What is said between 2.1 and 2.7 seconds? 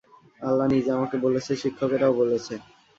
বলেছে।